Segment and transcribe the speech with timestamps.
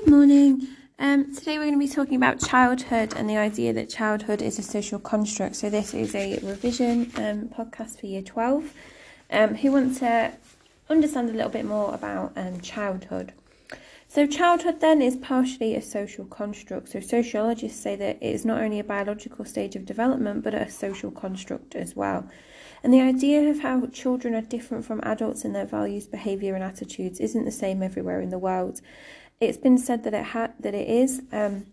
[0.00, 0.66] Good morning.
[0.98, 4.58] Um, today we're going to be talking about childhood and the idea that childhood is
[4.58, 5.56] a social construct.
[5.56, 8.72] So this is a revision um, podcast for Year 12
[9.30, 10.32] um, who want to
[10.88, 13.34] understand a little bit more about um, childhood.
[14.08, 16.88] So childhood then is partially a social construct.
[16.88, 20.70] So sociologists say that it is not only a biological stage of development but a
[20.70, 22.26] social construct as well.
[22.82, 26.64] And the idea of how children are different from adults in their values, behaviour, and
[26.64, 28.80] attitudes isn't the same everywhere in the world.
[29.40, 31.66] It's been said that it ha- that it is, um,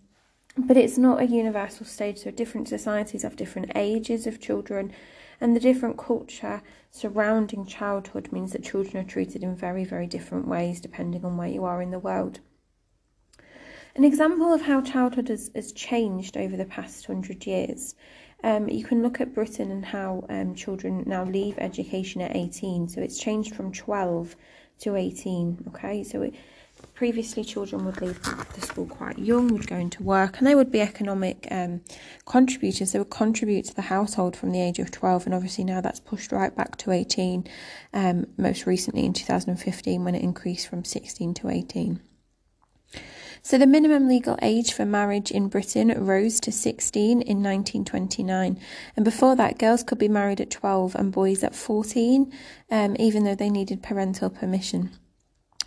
[0.57, 2.19] but it's not a universal stage.
[2.19, 4.93] So different societies have different ages of children,
[5.41, 10.47] and the different culture surrounding childhood means that children are treated in very, very different
[10.47, 12.39] ways depending on where you are in the world.
[13.95, 17.95] An example of how childhood has, has changed over the past hundred years
[18.43, 22.87] um, you can look at Britain and how um, children now leave education at 18.
[22.87, 24.35] So it's changed from 12
[24.79, 25.65] to 18.
[25.69, 26.35] Okay, so it,
[26.97, 30.71] previously children would leave the school quite young, would go into work, and they would
[30.71, 31.79] be economic um,
[32.25, 32.91] contributors.
[32.91, 35.99] They would contribute to the household from the age of 12, and obviously now that's
[35.99, 37.47] pushed right back to 18,
[37.93, 41.99] um, most recently in 2015 when it increased from 16 to 18.
[43.43, 48.59] So the minimum legal age for marriage in Britain rose to 16 in 1929.
[48.95, 52.33] And before that, girls could be married at 12 and boys at 14,
[52.71, 54.89] um, even though they needed parental permission.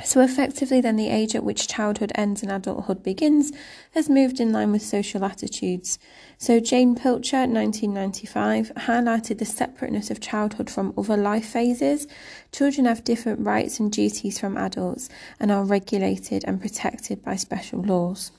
[0.03, 3.53] So, effectively, then the age at which childhood ends and adulthood begins
[3.93, 5.99] has moved in line with social attitudes.
[6.39, 12.07] So, Jane Pilcher, 1995, highlighted the separateness of childhood from other life phases.
[12.51, 17.83] Children have different rights and duties from adults and are regulated and protected by special
[17.83, 18.33] laws.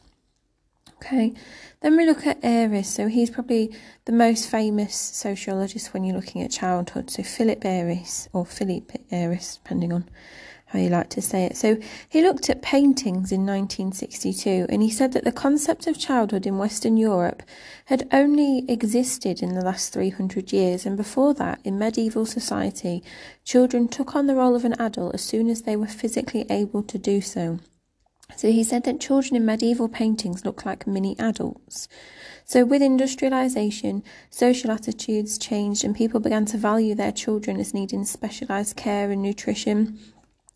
[0.98, 1.34] Okay,
[1.81, 2.86] then we look at Ariès.
[2.86, 3.75] So, he's probably
[4.06, 7.12] the most famous sociologist when you're looking at childhood.
[7.12, 10.09] So, Philip Ariès, or Philippe Ariès, depending on
[10.72, 11.58] how you like to say it.
[11.58, 11.78] So
[12.08, 16.58] he looked at paintings in 1962 and he said that the concept of childhood in
[16.58, 17.44] Western Europe
[17.86, 23.04] had only existed in the last 300 years, and before that, in medieval society,
[23.44, 26.84] children took on the role of an adult as soon as they were physically able
[26.84, 27.60] to do so.
[28.38, 31.90] So he said that children in medieval paintings looked like mini adults.
[32.46, 38.06] So, with industrialisation, social attitudes changed and people began to value their children as needing
[38.06, 40.00] specialised care and nutrition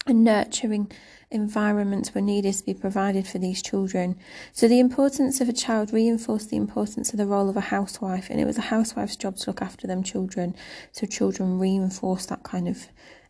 [0.06, 0.92] and nurturing
[1.32, 4.18] environments were needed to be provided for these children.
[4.54, 8.30] So the importance of a child reinforced the importance of the role of a housewife,
[8.30, 10.56] and it was a housewife's job to look after them children.
[10.92, 12.88] So children reinforced that kind of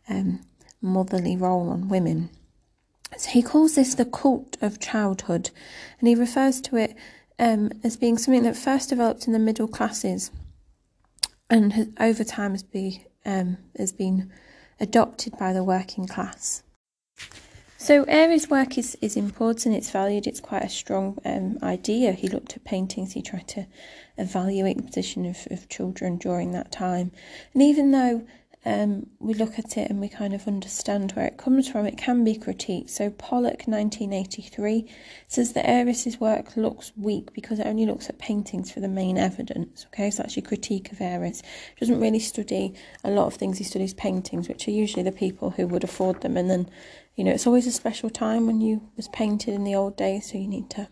[0.08, 0.40] um,
[0.82, 2.30] motherly role on women.
[3.16, 5.50] So he calls this the cult of childhood,
[5.98, 6.94] and he refers to it
[7.38, 10.30] um, as being something that first developed in the middle classes,
[11.48, 14.30] and has, over time has, be, um, has been
[14.78, 16.62] adopted by the working class.
[17.78, 22.12] So Ariès' work is, is important, it's valued, it's quite a strong um, idea.
[22.12, 23.66] He looked at paintings, he tried to
[24.16, 27.12] evaluate the position of, of children during that time.
[27.52, 28.26] And even though
[28.66, 31.96] um, we look at it and we kind of understand where it comes from, it
[31.96, 32.90] can be critiqued.
[32.90, 34.92] So Pollock, 1983,
[35.28, 39.18] says that Ariès' work looks weak because it only looks at paintings for the main
[39.18, 39.86] evidence.
[39.86, 41.42] Okay, so your critique of Ariès
[41.78, 43.58] Doesn't really study a lot of things.
[43.58, 46.68] He studies paintings, which are usually the people who would afford them, and then
[47.14, 50.32] you know, it's always a special time when you was painted in the old days,
[50.32, 50.88] so you need to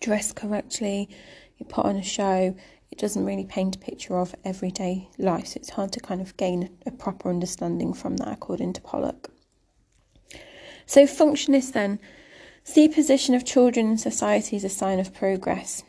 [0.00, 1.08] dress correctly,
[1.56, 2.54] you put on a show.
[2.94, 6.36] It doesn't really paint a picture of everyday life, so it's hard to kind of
[6.36, 9.30] gain a proper understanding from that, according to Pollock.
[10.86, 11.98] So, functionists then
[12.62, 15.82] see position of children in society as a sign of progress.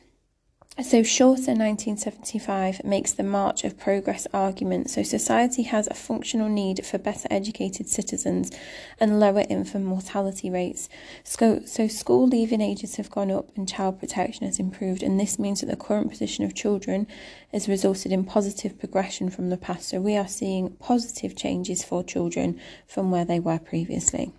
[0.84, 4.90] So, Shorter 1975 makes the March of Progress argument.
[4.90, 8.52] So, society has a functional need for better educated citizens
[9.00, 10.90] and lower infant mortality rates.
[11.24, 15.40] So, so, school leaving ages have gone up and child protection has improved, and this
[15.40, 17.08] means that the current position of children
[17.54, 19.88] has resulted in positive progression from the past.
[19.88, 24.34] So, we are seeing positive changes for children from where they were previously.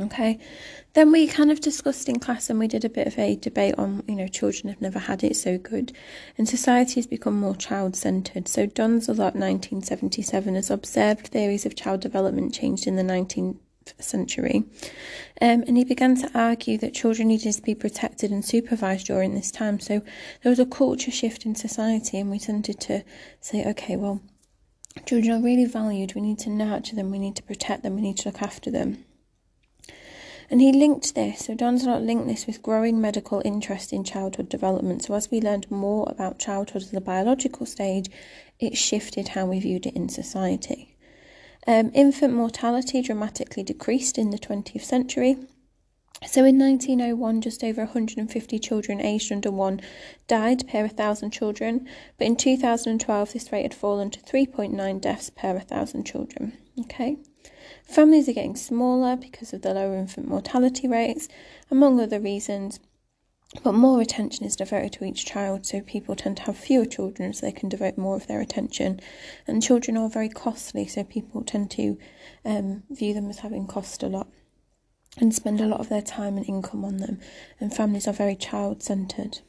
[0.00, 0.38] Okay,
[0.94, 3.74] then we kind of discussed in class and we did a bit of a debate
[3.76, 5.92] on, you know, children have never had it so good
[6.36, 8.46] and society has become more child centred.
[8.46, 13.58] So Donzelot 1977 has observed theories of child development changed in the 19th
[13.98, 14.64] century.
[15.40, 19.34] Um, and he began to argue that children needed to be protected and supervised during
[19.34, 19.80] this time.
[19.80, 20.02] So
[20.42, 23.04] there was a culture shift in society, and we tended to
[23.40, 24.20] say, okay, well,
[25.06, 26.14] children are really valued.
[26.14, 28.70] We need to nurture them, we need to protect them, we need to look after
[28.70, 29.04] them.
[30.50, 35.04] And he linked this, so Donzelot linked this with growing medical interest in childhood development.
[35.04, 38.08] So as we learned more about childhood as a biological stage,
[38.58, 40.96] it shifted how we viewed it in society.
[41.66, 45.36] Um, infant mortality dramatically decreased in the 20th century.
[46.26, 49.82] So in 1901, just over 150 children aged under one
[50.28, 51.86] died per 1,000 children,
[52.16, 56.56] but in 2012, this rate had fallen to 3.9 deaths per 1,000 children.
[56.80, 57.18] Okay.
[57.88, 61.26] Families are getting smaller because of the lower infant mortality rates,
[61.70, 62.80] among other reasons.
[63.62, 67.32] But more attention is devoted to each child, so people tend to have fewer children
[67.32, 69.00] so they can devote more of their attention.
[69.46, 71.98] And children are very costly, so people tend to
[72.44, 74.28] um, view them as having cost a lot
[75.16, 77.18] and spend a lot of their time and income on them,
[77.58, 79.40] and families are very child centred.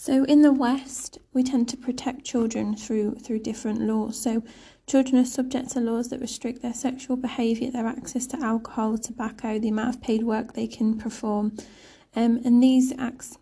[0.00, 4.16] So in the West, we tend to protect children through through different laws.
[4.16, 4.44] So
[4.86, 9.58] children are subject to laws that restrict their sexual behaviour, their access to alcohol, tobacco,
[9.58, 11.56] the amount of paid work they can perform,
[12.14, 13.38] um, and these acts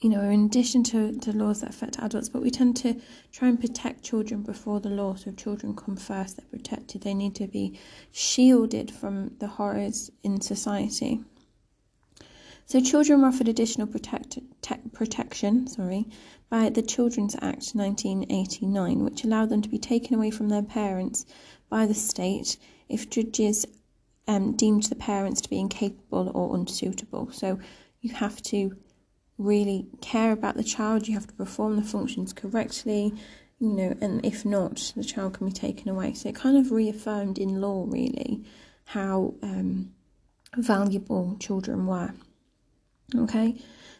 [0.00, 3.00] you know, are in addition to, the laws that affect adults, but we tend to
[3.32, 5.14] try and protect children before the law.
[5.14, 7.00] So if children come first, they're protected.
[7.00, 7.80] They need to be
[8.12, 11.24] shielded from the horrors in society.
[12.68, 16.08] So children were offered additional protect, te- protection, sorry,
[16.48, 21.24] by the Children's Act 1989, which allowed them to be taken away from their parents
[21.68, 22.56] by the state
[22.88, 23.66] if judges
[24.26, 27.30] um, deemed the parents to be incapable or unsuitable.
[27.30, 27.60] So
[28.00, 28.76] you have to
[29.38, 33.14] really care about the child, you have to perform the functions correctly,
[33.60, 36.14] you know, and if not, the child can be taken away.
[36.14, 38.42] So it kind of reaffirmed in law, really,
[38.86, 39.92] how um,
[40.56, 42.12] valuable children were.
[43.14, 43.56] Okay,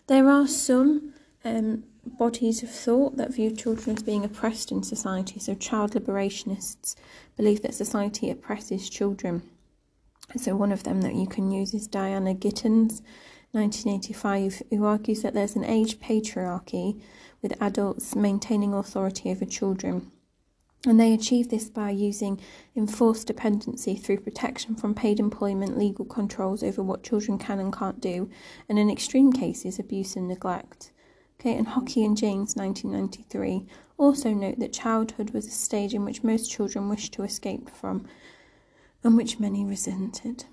[0.09, 1.15] there are some
[1.45, 5.39] um, bodies of thought that view children as being oppressed in society.
[5.39, 6.97] So, child liberationists
[7.37, 9.43] believe that society oppresses children.
[10.37, 13.01] So, one of them that you can use is Diana Gittins.
[13.53, 17.01] 1985, who argues that there's an age patriarchy
[17.41, 20.11] with adults maintaining authority over children.
[20.87, 22.41] And they achieve this by using
[22.77, 28.01] enforced dependency through protection from paid employment, legal controls over what children can and can't
[28.01, 28.31] do,
[28.69, 30.93] and in extreme cases, abuse and neglect.
[31.41, 33.67] Okay, and Hockey and James, 1993,
[33.99, 38.07] also note that childhood was a stage in which most children wished to escape from,
[39.03, 40.45] and which many resented.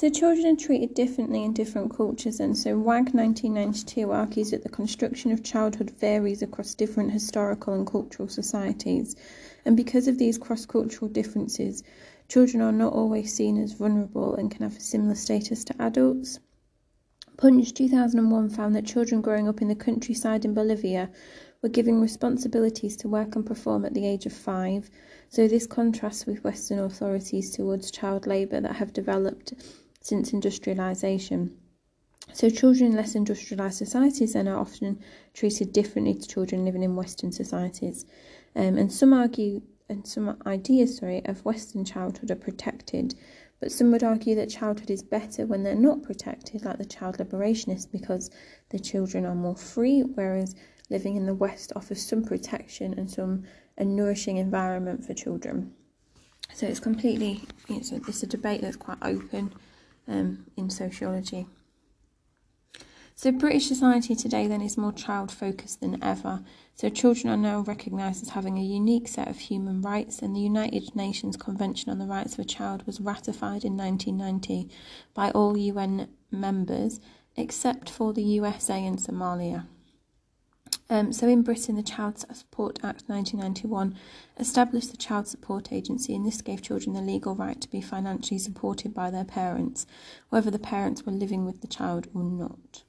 [0.00, 4.70] So children are treated differently in different cultures, and so Wagg 1992 argues that the
[4.70, 9.14] construction of childhood varies across different historical and cultural societies,
[9.66, 11.82] and because of these cross-cultural differences,
[12.28, 16.38] children are not always seen as vulnerable and can have a similar status to adults.
[17.36, 21.10] Punch 2001 found that children growing up in the countryside in Bolivia
[21.60, 24.88] were given responsibilities to work and perform at the age of five,
[25.28, 29.52] so this contrasts with Western authorities towards child labour that have developed
[30.02, 31.52] since industrialisation.
[32.32, 35.00] So, children in less industrialised societies then are often
[35.34, 38.06] treated differently to children living in Western societies.
[38.56, 43.14] Um, and some argue, and some ideas, sorry, of Western childhood are protected,
[43.58, 47.18] but some would argue that childhood is better when they're not protected, like the child
[47.18, 48.30] liberationists, because
[48.70, 50.54] the children are more free, whereas
[50.88, 53.44] living in the West offers some protection and some
[53.76, 55.72] a nourishing environment for children.
[56.54, 59.52] So it's completely, it's a, it's a debate that's quite open
[60.08, 61.46] um, in sociology.
[63.14, 66.42] So, British society today then is more child focused than ever.
[66.74, 70.40] So, children are now recognised as having a unique set of human rights, and the
[70.40, 74.70] United Nations Convention on the Rights of a Child was ratified in 1990
[75.12, 76.98] by all UN members
[77.36, 79.66] except for the USA and Somalia.
[80.92, 83.96] Um, so in Britain, the Child Support Act 1991
[84.38, 88.40] established the Child Support Agency, and this gave children the legal right to be financially
[88.40, 89.86] supported by their parents,
[90.30, 92.82] whether the parents were living with the child or not.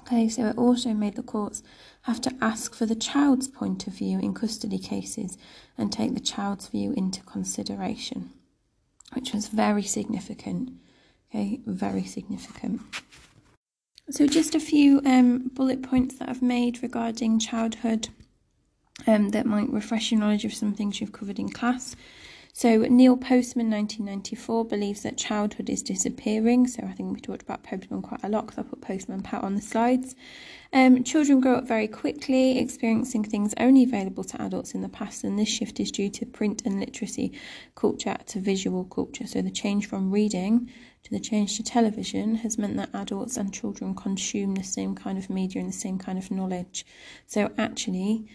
[0.00, 1.62] Okay, so it also made the courts
[2.02, 5.38] have to ask for the child's point of view in custody cases
[5.78, 8.30] and take the child's view into consideration,
[9.14, 10.72] which was very significant.
[11.30, 12.82] Okay, very significant.
[14.10, 18.08] So, just a few um, bullet points that I've made regarding childhood
[19.06, 21.94] um, that might refresh your knowledge of some things you've covered in class.
[22.58, 26.66] So, Neil Postman, 1994, believes that childhood is disappearing.
[26.66, 29.44] So, I think we talked about Postman quite a lot because I put Postman Pat
[29.44, 30.16] on the slides.
[30.72, 35.22] Um, children grow up very quickly, experiencing things only available to adults in the past,
[35.22, 37.30] and this shift is due to print and literacy
[37.76, 39.28] culture to visual culture.
[39.28, 40.68] So, the change from reading
[41.04, 45.16] to the change to television has meant that adults and children consume the same kind
[45.16, 46.84] of media and the same kind of knowledge.
[47.24, 48.26] So actually,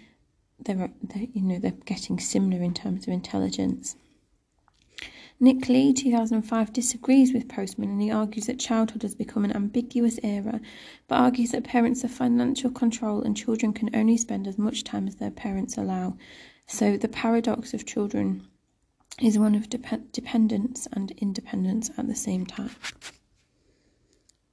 [0.64, 3.98] they're, they're you know they're getting similar in terms of intelligence.
[5.44, 10.18] Nick Lee, 2005, disagrees with Postman and he argues that childhood has become an ambiguous
[10.24, 10.62] era,
[11.10, 15.06] but argues that parents have financial control and children can only spend as much time
[15.06, 16.16] as their parents allow.
[16.66, 18.48] So, the paradox of children
[19.22, 22.72] is one of dep- dependence and independence at the same time.